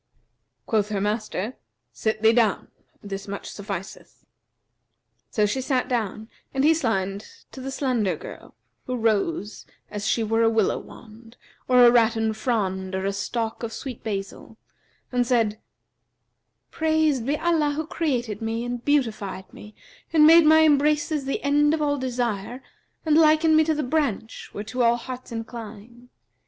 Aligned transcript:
Quoth 0.65 0.89
her 0.89 0.99
master, 0.99 1.57
'Sit 1.93 2.23
thee 2.23 2.33
down: 2.33 2.69
this 3.03 3.27
much 3.27 3.51
sufficeth.' 3.51 4.25
So 5.29 5.45
she 5.45 5.61
sat 5.61 5.87
down 5.87 6.27
and 6.55 6.63
he 6.63 6.73
signed 6.73 7.27
to 7.51 7.61
the 7.61 7.69
slender 7.69 8.15
girl, 8.15 8.55
who 8.87 8.95
rose, 8.95 9.67
as 9.91 10.07
she 10.07 10.23
were 10.23 10.41
a 10.41 10.49
willow 10.49 10.79
wand, 10.79 11.37
or 11.67 11.85
a 11.85 11.91
rattan 11.91 12.33
frond 12.33 12.95
or 12.95 13.05
a 13.05 13.13
stalk 13.13 13.61
of 13.61 13.71
sweet 13.71 14.03
basil, 14.03 14.57
and 15.11 15.27
said: 15.27 15.59
'Praised 16.71 17.27
be 17.27 17.37
Allah 17.37 17.73
who 17.75 17.85
created 17.85 18.41
me 18.41 18.65
and 18.65 18.83
beautified 18.83 19.53
me 19.53 19.75
and 20.11 20.25
made 20.25 20.47
my 20.47 20.63
embraces 20.65 21.25
the 21.25 21.43
end 21.43 21.75
of 21.75 21.81
all 21.83 21.99
desire 21.99 22.63
and 23.05 23.15
likened 23.19 23.55
me 23.55 23.63
to 23.65 23.75
the 23.75 23.83
branch, 23.83 24.49
whereto 24.51 24.81
all 24.81 24.95
hearts 24.95 25.31
incline. 25.31 26.09